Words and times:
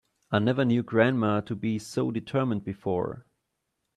I 0.31 0.39
never 0.39 0.65
knew 0.65 0.81
grandma 0.81 1.41
to 1.41 1.55
be 1.55 1.77
so 1.77 2.09
determined 2.09 2.63
before. 2.65 3.27